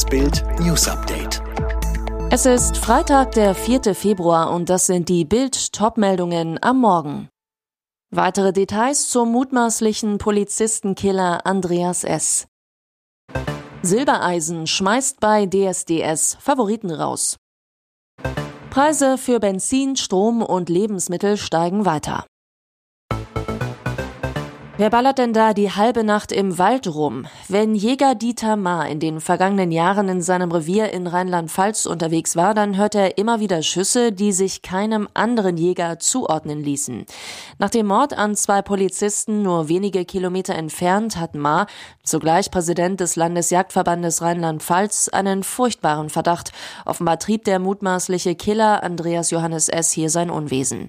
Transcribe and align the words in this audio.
Das 0.00 0.08
Bild 0.08 0.42
News 0.60 0.88
Update. 0.88 1.42
Es 2.30 2.46
ist 2.46 2.78
Freitag, 2.78 3.32
der 3.32 3.54
4. 3.54 3.94
Februar 3.94 4.50
und 4.50 4.70
das 4.70 4.86
sind 4.86 5.10
die 5.10 5.26
Bild 5.26 5.74
Topmeldungen 5.74 6.58
am 6.62 6.80
Morgen. 6.80 7.28
Weitere 8.10 8.54
Details 8.54 9.10
zum 9.10 9.30
mutmaßlichen 9.30 10.16
Polizistenkiller 10.16 11.44
Andreas 11.44 12.04
S. 12.04 12.46
Silbereisen 13.82 14.66
schmeißt 14.66 15.20
bei 15.20 15.44
DSDS 15.44 16.38
Favoriten 16.40 16.90
raus. 16.90 17.36
Preise 18.70 19.18
für 19.18 19.38
Benzin, 19.38 19.96
Strom 19.96 20.40
und 20.40 20.70
Lebensmittel 20.70 21.36
steigen 21.36 21.84
weiter. 21.84 22.24
Wer 24.80 24.88
ballert 24.88 25.18
denn 25.18 25.34
da 25.34 25.52
die 25.52 25.70
halbe 25.70 26.04
Nacht 26.04 26.32
im 26.32 26.56
Wald 26.56 26.88
rum? 26.88 27.26
Wenn 27.48 27.74
Jäger 27.74 28.14
Dieter 28.14 28.56
Ma 28.56 28.86
in 28.86 28.98
den 28.98 29.20
vergangenen 29.20 29.72
Jahren 29.72 30.08
in 30.08 30.22
seinem 30.22 30.50
Revier 30.50 30.90
in 30.90 31.06
Rheinland-Pfalz 31.06 31.84
unterwegs 31.84 32.34
war, 32.34 32.54
dann 32.54 32.78
hört 32.78 32.94
er 32.94 33.18
immer 33.18 33.40
wieder 33.40 33.60
Schüsse, 33.60 34.10
die 34.10 34.32
sich 34.32 34.62
keinem 34.62 35.06
anderen 35.12 35.58
Jäger 35.58 35.98
zuordnen 35.98 36.64
ließen. 36.64 37.04
Nach 37.58 37.68
dem 37.68 37.88
Mord 37.88 38.16
an 38.16 38.34
zwei 38.36 38.62
Polizisten 38.62 39.42
nur 39.42 39.68
wenige 39.68 40.06
Kilometer 40.06 40.54
entfernt 40.54 41.18
hat 41.18 41.34
Ma, 41.34 41.66
zugleich 42.02 42.50
Präsident 42.50 43.00
des 43.00 43.16
Landesjagdverbandes 43.16 44.22
Rheinland-Pfalz, 44.22 45.10
einen 45.10 45.42
furchtbaren 45.42 46.08
Verdacht. 46.08 46.52
Offenbar 46.86 47.18
trieb 47.18 47.44
der 47.44 47.58
mutmaßliche 47.58 48.34
Killer 48.34 48.82
Andreas 48.82 49.30
Johannes 49.30 49.68
S. 49.68 49.90
hier 49.90 50.08
sein 50.08 50.30
Unwesen. 50.30 50.88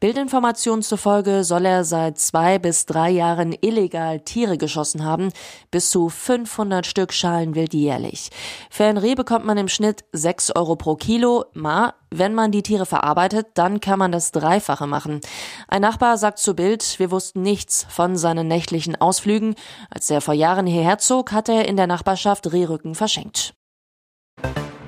Bildinformationen 0.00 0.82
zufolge 0.82 1.44
soll 1.44 1.64
er 1.64 1.84
seit 1.84 2.18
zwei 2.18 2.58
bis 2.58 2.84
drei 2.84 3.08
Jahren 3.08 3.21
Jahren 3.22 3.54
illegal 3.60 4.18
Tiere 4.20 4.58
geschossen 4.58 5.04
haben, 5.04 5.30
bis 5.70 5.90
zu 5.90 6.08
500 6.08 6.84
Stück 6.84 7.12
Schalenwild 7.12 7.72
jährlich. 7.72 8.30
Für 8.68 8.84
ein 8.84 8.98
Reh 8.98 9.14
bekommt 9.14 9.44
man 9.44 9.58
im 9.58 9.68
Schnitt 9.68 10.04
6 10.12 10.56
Euro 10.56 10.74
pro 10.74 10.96
Kilo. 10.96 11.44
Ma, 11.54 11.94
wenn 12.10 12.34
man 12.34 12.50
die 12.50 12.64
Tiere 12.64 12.84
verarbeitet, 12.84 13.46
dann 13.54 13.78
kann 13.78 14.00
man 14.00 14.10
das 14.10 14.32
Dreifache 14.32 14.88
machen. 14.88 15.20
Ein 15.68 15.82
Nachbar 15.82 16.18
sagt 16.18 16.38
zu 16.38 16.54
Bild, 16.54 16.98
wir 16.98 17.12
wussten 17.12 17.42
nichts 17.42 17.86
von 17.88 18.16
seinen 18.16 18.48
nächtlichen 18.48 19.00
Ausflügen. 19.00 19.54
Als 19.88 20.10
er 20.10 20.20
vor 20.20 20.34
Jahren 20.34 20.66
hierher 20.66 20.98
zog, 20.98 21.30
hat 21.30 21.48
er 21.48 21.68
in 21.68 21.76
der 21.76 21.86
Nachbarschaft 21.86 22.52
Rehrücken 22.52 22.96
verschenkt. 22.96 23.54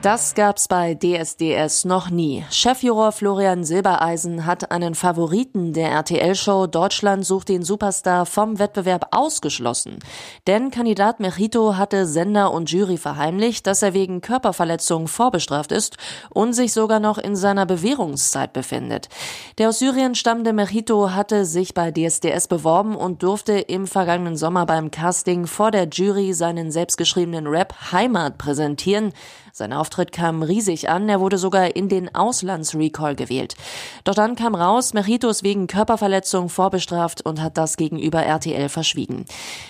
Das 0.05 0.35
gab's 0.35 0.69
bei 0.69 0.95
DSDS 0.95 1.87
noch 1.87 2.11
nie. 2.11 2.45
Chefjuror 2.51 3.11
Florian 3.11 3.65
Silbereisen 3.65 4.45
hat 4.45 4.71
einen 4.71 4.95
Favoriten 4.95 5.73
der 5.73 5.93
RTL-Show 5.93 6.67
Deutschland 6.67 7.25
sucht 7.25 7.49
den 7.49 7.63
Superstar 7.63 8.27
vom 8.27 8.59
Wettbewerb 8.59 9.09
ausgeschlossen. 9.13 10.01
Denn 10.47 10.71
Kandidat 10.71 11.21
Mechito 11.21 11.79
hatte 11.79 12.05
Sender 12.05 12.53
und 12.53 12.71
Jury 12.71 12.99
verheimlicht, 12.99 13.67
dass 13.67 13.81
er 13.81 13.95
wegen 13.95 14.21
Körperverletzung 14.21 15.09
vorbestraft 15.09 15.73
ist 15.73 15.97
und 16.29 16.53
sich 16.53 16.75
sogar 16.75 17.01
noch 17.01 17.17
in 17.17 17.35
seiner 17.35 17.65
Bewährungszeit 17.65 18.53
befindet. 18.53 19.09
Der 19.57 19.71
aus 19.71 19.79
Syrien 19.79 20.15
stammende 20.15 20.53
Mechito 20.53 21.13
hatte 21.13 21.47
sich 21.47 21.73
bei 21.73 21.91
DSDS 21.91 22.49
beworben 22.49 22.95
und 22.95 23.23
durfte 23.23 23.55
im 23.55 23.87
vergangenen 23.87 24.37
Sommer 24.37 24.67
beim 24.67 24.91
Casting 24.91 25.47
vor 25.47 25.71
der 25.71 25.89
Jury 25.89 26.35
seinen 26.35 26.71
selbstgeschriebenen 26.71 27.47
Rap 27.47 27.75
Heimat 27.91 28.37
präsentieren. 28.37 29.15
Sein 29.57 29.73
Auftritt 29.73 30.11
kam 30.11 30.43
riesig 30.43 30.89
an, 30.89 31.09
er 31.09 31.21
wurde 31.21 31.39
sogar 31.39 31.77
in 31.77 31.89
den 31.89 32.13
Auslandsrecall 32.13 33.15
gewählt. 33.15 33.55
Doch 34.03 34.17
dann 34.17 34.35
kam 34.35 34.57
raus, 34.57 34.95
Meritus 34.95 35.45
wegen 35.45 35.69
Körperverletzung 35.69 36.49
vorbestraft 36.49 37.25
und 37.25 37.41
hat 37.41 37.57
das 37.57 37.77
gegenüber 37.77 38.21
RTL 38.21 38.69
verschwiegen. 38.69 39.27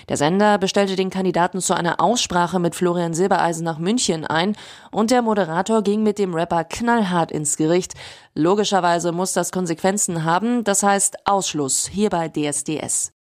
Der 0.09 0.17
Sender 0.17 0.57
bestellte 0.57 0.97
den 0.97 1.11
Kandidaten 1.11 1.61
zu 1.61 1.75
einer 1.75 2.01
Aussprache 2.01 2.59
mit 2.61 2.75
Florian 2.75 3.13
Silbereisen 3.13 3.63
nach 3.63 3.79
München 3.79 4.25
ein 4.25 4.57
und 4.91 5.11
der 5.11 5.21
Moderator 5.21 5.83
ging 5.83 6.03
mit 6.03 6.19
dem 6.19 6.33
Rapper 6.33 6.65
knallhart 6.65 7.31
ins 7.31 7.59
Gericht. 7.59 7.93
Logischerweise 8.33 9.13
muss 9.13 9.35
das 9.35 9.53
Konsequenzen 9.53 10.25
haben, 10.25 10.65
das 10.65 10.83
heißt 10.83 11.27
Ausschluss 11.27 11.91
hier 11.93 12.09
bei 12.09 12.31
DSDS. 12.31 13.13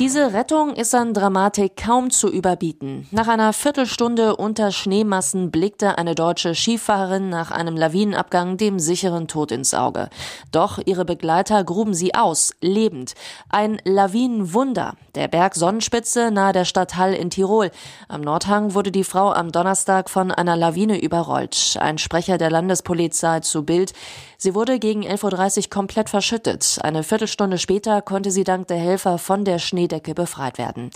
Diese 0.00 0.32
Rettung 0.32 0.74
ist 0.74 0.92
an 0.92 1.14
Dramatik 1.14 1.76
kaum 1.76 2.10
zu 2.10 2.28
überbieten. 2.28 3.06
Nach 3.12 3.28
einer 3.28 3.52
Viertelstunde 3.52 4.34
unter 4.34 4.72
Schneemassen 4.72 5.52
blickte 5.52 5.98
eine 5.98 6.16
deutsche 6.16 6.56
Skifahrerin 6.56 7.28
nach 7.28 7.52
einem 7.52 7.76
Lawinenabgang 7.76 8.56
dem 8.56 8.80
sicheren 8.80 9.28
Tod 9.28 9.52
ins 9.52 9.72
Auge. 9.72 10.08
Doch 10.50 10.80
ihre 10.84 11.04
Begleiter 11.04 11.62
gruben 11.62 11.94
sie 11.94 12.12
aus, 12.12 12.54
lebend. 12.60 13.14
Ein 13.48 13.80
Lawinenwunder. 13.84 14.94
Der 15.14 15.28
Berg 15.28 15.54
Sonnenspitze 15.54 16.32
nahe 16.32 16.52
der 16.52 16.64
Stadt 16.64 16.96
Hall 16.96 17.14
in 17.14 17.30
Tirol. 17.30 17.70
Am 18.08 18.20
Nordhang 18.20 18.74
wurde 18.74 18.90
die 18.90 19.04
Frau 19.04 19.32
am 19.32 19.52
Donnerstag 19.52 20.10
von 20.10 20.32
einer 20.32 20.56
Lawine 20.56 21.00
überrollt. 21.00 21.76
Ein 21.78 21.98
Sprecher 21.98 22.36
der 22.36 22.50
Landespolizei 22.50 23.40
zu 23.40 23.62
Bild. 23.62 23.92
Sie 24.44 24.54
wurde 24.54 24.78
gegen 24.78 25.04
11.30 25.04 25.56
Uhr 25.56 25.70
komplett 25.70 26.10
verschüttet. 26.10 26.78
Eine 26.82 27.02
Viertelstunde 27.02 27.56
später 27.56 28.02
konnte 28.02 28.30
sie 28.30 28.44
dank 28.44 28.68
der 28.68 28.76
Helfer 28.76 29.16
von 29.16 29.44
der 29.46 29.58
Schnee 29.58 29.84
Schneedecke 29.84 30.14
befreit 30.14 30.58
werden. 30.58 30.90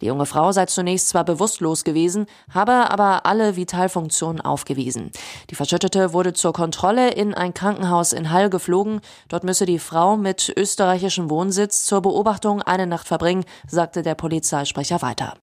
Die 0.00 0.06
junge 0.06 0.24
Frau 0.24 0.52
sei 0.52 0.66
zunächst 0.66 1.08
zwar 1.08 1.24
bewusstlos 1.24 1.84
gewesen, 1.84 2.26
habe 2.52 2.90
aber 2.90 3.26
alle 3.26 3.56
Vitalfunktionen 3.56 4.40
aufgewiesen. 4.40 5.10
Die 5.50 5.54
Verschüttete 5.54 6.12
wurde 6.12 6.32
zur 6.32 6.52
Kontrolle 6.52 7.10
in 7.10 7.34
ein 7.34 7.54
Krankenhaus 7.54 8.12
in 8.12 8.30
Hall 8.30 8.50
geflogen. 8.50 9.00
Dort 9.28 9.44
müsse 9.44 9.66
die 9.66 9.78
Frau 9.78 10.16
mit 10.16 10.52
österreichischem 10.56 11.28
Wohnsitz 11.28 11.84
zur 11.84 12.00
Beobachtung 12.02 12.62
eine 12.62 12.86
Nacht 12.86 13.06
verbringen, 13.06 13.44
sagte 13.66 14.02
der 14.02 14.14
Polizeisprecher 14.14 15.02
weiter. 15.02 15.34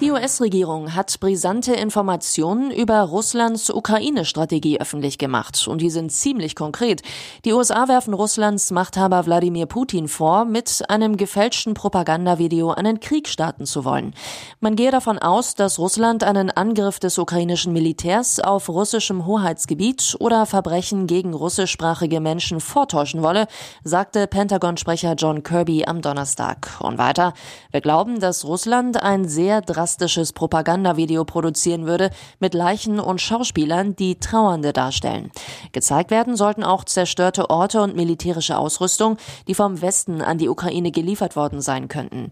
Die 0.00 0.10
US-Regierung 0.12 0.94
hat 0.94 1.20
brisante 1.20 1.74
Informationen 1.74 2.70
über 2.70 3.02
Russlands 3.02 3.68
Ukraine-Strategie 3.68 4.80
öffentlich 4.80 5.18
gemacht 5.18 5.68
und 5.68 5.82
die 5.82 5.90
sind 5.90 6.10
ziemlich 6.10 6.56
konkret. 6.56 7.02
Die 7.44 7.52
USA 7.52 7.86
werfen 7.86 8.14
Russlands 8.14 8.70
Machthaber 8.70 9.26
Wladimir 9.26 9.66
Putin 9.66 10.08
vor, 10.08 10.46
mit 10.46 10.82
einem 10.88 11.18
gefälschten 11.18 11.74
Propagandavideo 11.74 12.70
einen 12.70 13.00
Krieg 13.00 13.28
starten 13.28 13.66
zu 13.66 13.84
wollen. 13.84 14.14
Man 14.60 14.74
gehe 14.74 14.90
davon 14.90 15.18
aus, 15.18 15.54
dass 15.54 15.78
Russland 15.78 16.24
einen 16.24 16.50
Angriff 16.50 16.98
des 16.98 17.18
ukrainischen 17.18 17.74
Militärs 17.74 18.40
auf 18.40 18.70
russischem 18.70 19.26
Hoheitsgebiet 19.26 20.16
oder 20.18 20.46
Verbrechen 20.46 21.08
gegen 21.08 21.34
russischsprachige 21.34 22.20
Menschen 22.20 22.60
vortäuschen 22.60 23.22
wolle, 23.22 23.48
sagte 23.84 24.26
Pentagon-Sprecher 24.26 25.12
John 25.12 25.42
Kirby 25.42 25.84
am 25.84 26.00
Donnerstag. 26.00 26.70
Und 26.80 26.96
weiter, 26.96 27.34
wir 27.70 27.82
glauben, 27.82 28.18
dass 28.18 28.46
Russland 28.46 29.02
ein 29.02 29.28
sehr 29.28 29.60
drastisches 29.60 29.89
drastisches 29.90 30.32
Propagandavideo 30.32 31.24
produzieren 31.24 31.86
würde 31.86 32.10
mit 32.38 32.54
Leichen 32.54 33.00
und 33.00 33.20
Schauspielern, 33.20 33.96
die 33.96 34.20
Trauernde 34.20 34.72
darstellen. 34.72 35.32
Gezeigt 35.72 36.12
werden 36.12 36.36
sollten 36.36 36.62
auch 36.62 36.84
zerstörte 36.84 37.50
Orte 37.50 37.82
und 37.82 37.96
militärische 37.96 38.56
Ausrüstung, 38.56 39.16
die 39.48 39.54
vom 39.54 39.82
Westen 39.82 40.22
an 40.22 40.38
die 40.38 40.48
Ukraine 40.48 40.92
geliefert 40.92 41.34
worden 41.34 41.60
sein 41.60 41.88
könnten. 41.88 42.30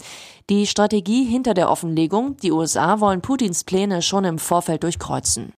Die 0.48 0.66
Strategie 0.66 1.24
hinter 1.24 1.54
der 1.54 1.68
Offenlegung, 1.70 2.36
die 2.36 2.52
USA 2.52 3.00
wollen 3.00 3.22
Putins 3.22 3.64
Pläne 3.64 4.02
schon 4.02 4.24
im 4.24 4.38
Vorfeld 4.38 4.84
durchkreuzen. 4.84 5.52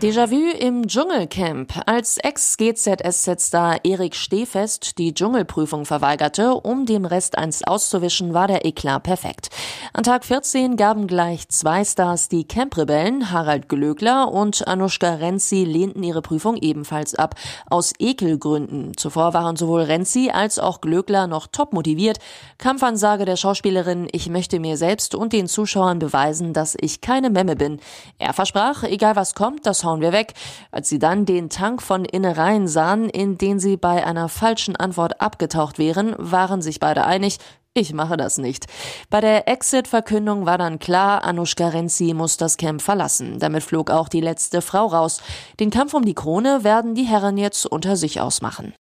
Déjà-vu 0.00 0.56
im 0.60 0.86
Dschungelcamp. 0.86 1.82
Als 1.86 2.18
Ex-GZSZ-Star 2.18 3.78
Erik 3.82 4.14
Stehfest 4.14 4.96
die 4.96 5.12
Dschungelprüfung 5.12 5.86
verweigerte, 5.86 6.54
um 6.54 6.86
dem 6.86 7.04
Rest 7.04 7.36
einst 7.36 7.66
auszuwischen, 7.66 8.32
war 8.32 8.46
der 8.46 8.64
Eklat 8.64 9.02
perfekt. 9.02 9.50
An 9.92 10.04
Tag 10.04 10.24
14 10.24 10.76
gaben 10.76 11.08
gleich 11.08 11.48
zwei 11.48 11.84
Stars 11.84 12.28
die 12.28 12.46
Camp-Rebellen, 12.46 13.32
Harald 13.32 13.68
Glöckler 13.68 14.30
und 14.30 14.68
Anushka 14.68 15.14
Renzi 15.14 15.64
lehnten 15.64 16.04
ihre 16.04 16.22
Prüfung 16.22 16.56
ebenfalls 16.58 17.16
ab, 17.16 17.34
aus 17.68 17.92
Ekelgründen. 17.98 18.96
Zuvor 18.96 19.34
waren 19.34 19.56
sowohl 19.56 19.82
Renzi 19.82 20.30
als 20.32 20.60
auch 20.60 20.80
Glöckler 20.80 21.26
noch 21.26 21.48
top 21.48 21.72
motiviert. 21.72 22.20
Kampfansage 22.58 23.24
der 23.24 23.36
Schauspielerin, 23.36 24.06
ich 24.12 24.28
möchte 24.28 24.60
mir 24.60 24.76
selbst 24.76 25.16
und 25.16 25.32
den 25.32 25.48
Zuschauern 25.48 25.98
beweisen, 25.98 26.52
dass 26.52 26.76
ich 26.80 27.00
keine 27.00 27.30
Memme 27.30 27.56
bin. 27.56 27.80
Er 28.18 28.32
versprach, 28.32 28.84
egal 28.84 29.16
was 29.16 29.34
kommt, 29.34 29.66
das 29.66 29.87
hauen 29.88 30.00
wir 30.00 30.12
weg. 30.12 30.34
Als 30.70 30.88
sie 30.88 30.98
dann 30.98 31.26
den 31.26 31.48
Tank 31.48 31.82
von 31.82 32.04
Innereien 32.04 32.68
sahen, 32.68 33.08
in 33.08 33.38
den 33.38 33.58
sie 33.58 33.76
bei 33.76 34.06
einer 34.06 34.28
falschen 34.28 34.76
Antwort 34.76 35.20
abgetaucht 35.20 35.78
wären, 35.78 36.14
waren 36.18 36.62
sich 36.62 36.78
beide 36.78 37.04
einig, 37.04 37.38
ich 37.74 37.92
mache 37.92 38.16
das 38.16 38.38
nicht. 38.38 38.66
Bei 39.08 39.20
der 39.20 39.46
Exit-Verkündung 39.46 40.46
war 40.46 40.58
dann 40.58 40.78
klar, 40.78 41.24
Anushka 41.24 41.68
Renzi 41.68 42.12
muss 42.12 42.36
das 42.36 42.56
Camp 42.56 42.82
verlassen. 42.82 43.38
Damit 43.38 43.62
flog 43.62 43.90
auch 43.90 44.08
die 44.08 44.20
letzte 44.20 44.62
Frau 44.62 44.86
raus. 44.86 45.22
Den 45.60 45.70
Kampf 45.70 45.94
um 45.94 46.04
die 46.04 46.14
Krone 46.14 46.64
werden 46.64 46.94
die 46.94 47.04
Herren 47.04 47.38
jetzt 47.38 47.66
unter 47.66 47.96
sich 47.96 48.20
ausmachen. 48.20 48.74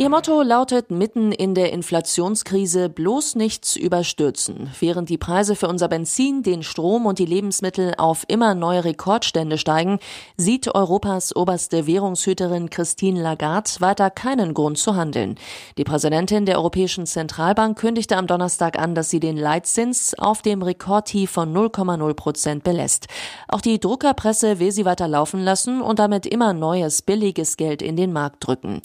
Ihr 0.00 0.10
Motto 0.10 0.42
lautet 0.42 0.92
mitten 0.92 1.32
in 1.32 1.56
der 1.56 1.72
Inflationskrise 1.72 2.88
bloß 2.88 3.34
nichts 3.34 3.74
überstürzen. 3.74 4.70
Während 4.78 5.08
die 5.08 5.18
Preise 5.18 5.56
für 5.56 5.66
unser 5.66 5.88
Benzin, 5.88 6.44
den 6.44 6.62
Strom 6.62 7.04
und 7.04 7.18
die 7.18 7.26
Lebensmittel 7.26 7.94
auf 7.98 8.24
immer 8.28 8.54
neue 8.54 8.84
Rekordstände 8.84 9.58
steigen, 9.58 9.98
sieht 10.36 10.72
Europas 10.72 11.34
oberste 11.34 11.88
Währungshüterin 11.88 12.70
Christine 12.70 13.20
Lagarde 13.20 13.72
weiter 13.80 14.08
keinen 14.08 14.54
Grund 14.54 14.78
zu 14.78 14.94
handeln. 14.94 15.34
Die 15.78 15.84
Präsidentin 15.84 16.46
der 16.46 16.58
Europäischen 16.58 17.04
Zentralbank 17.04 17.76
kündigte 17.76 18.16
am 18.16 18.28
Donnerstag 18.28 18.78
an, 18.78 18.94
dass 18.94 19.10
sie 19.10 19.18
den 19.18 19.36
Leitzins 19.36 20.16
auf 20.16 20.42
dem 20.42 20.62
Rekordtief 20.62 21.32
von 21.32 21.52
0,0 21.52 22.14
Prozent 22.14 22.62
belässt. 22.62 23.08
Auch 23.48 23.60
die 23.60 23.80
Druckerpresse 23.80 24.60
will 24.60 24.70
sie 24.70 24.84
weiter 24.84 25.08
laufen 25.08 25.40
lassen 25.40 25.82
und 25.82 25.98
damit 25.98 26.24
immer 26.24 26.52
neues 26.52 27.02
billiges 27.02 27.56
Geld 27.56 27.82
in 27.82 27.96
den 27.96 28.12
Markt 28.12 28.46
drücken. 28.46 28.80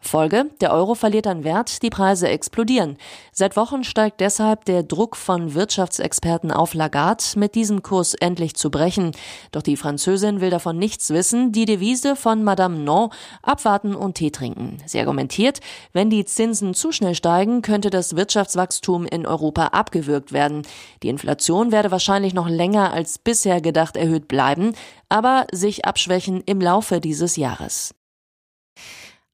Folge, 0.00 0.46
der 0.60 0.72
Euro 0.72 0.94
verliert 0.94 1.26
an 1.26 1.44
Wert, 1.44 1.82
die 1.82 1.90
Preise 1.90 2.28
explodieren. 2.28 2.96
Seit 3.32 3.56
Wochen 3.56 3.84
steigt 3.84 4.20
deshalb 4.20 4.64
der 4.64 4.82
Druck 4.82 5.16
von 5.16 5.54
Wirtschaftsexperten 5.54 6.50
auf 6.50 6.74
Lagarde, 6.74 7.24
mit 7.36 7.54
diesem 7.54 7.82
Kurs 7.82 8.14
endlich 8.14 8.54
zu 8.54 8.70
brechen. 8.70 9.12
Doch 9.52 9.62
die 9.62 9.76
Französin 9.76 10.40
will 10.40 10.50
davon 10.50 10.78
nichts 10.78 11.10
wissen, 11.10 11.52
die 11.52 11.64
Devise 11.64 12.16
von 12.16 12.44
Madame 12.44 12.78
Non, 12.78 13.10
abwarten 13.42 13.94
und 13.94 14.14
Tee 14.14 14.30
trinken. 14.30 14.78
Sie 14.86 15.00
argumentiert, 15.00 15.60
wenn 15.92 16.10
die 16.10 16.24
Zinsen 16.24 16.74
zu 16.74 16.92
schnell 16.92 17.14
steigen, 17.14 17.60
könnte 17.60 17.90
das 17.90 18.16
Wirtschaftswachstum 18.16 19.04
in 19.04 19.26
Europa 19.26 19.66
abgewürgt 19.66 20.32
werden. 20.32 20.62
Die 21.02 21.08
Inflation 21.08 21.72
werde 21.72 21.90
wahrscheinlich 21.90 22.34
noch 22.34 22.48
länger 22.48 22.92
als 22.92 23.18
bisher 23.18 23.60
gedacht 23.60 23.96
erhöht 23.96 24.28
bleiben, 24.28 24.74
aber 25.08 25.46
sich 25.52 25.84
abschwächen 25.84 26.42
im 26.46 26.60
Laufe 26.60 27.00
dieses 27.00 27.36
Jahres. 27.36 27.97